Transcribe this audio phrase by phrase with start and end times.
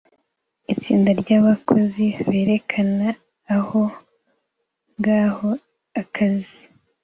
[0.73, 3.09] Itsinda ryabakozi berekana
[3.57, 3.81] aho
[4.99, 5.49] ngaho
[6.01, 6.59] akazi